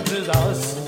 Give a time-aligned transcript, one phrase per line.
[0.00, 0.81] to us.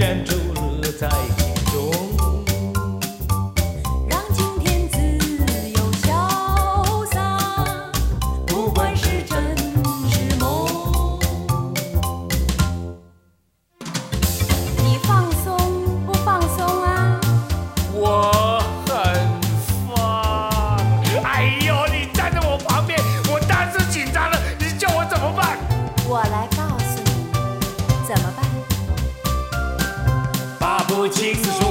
[0.00, 0.39] gentle.
[31.02, 31.69] 我亲手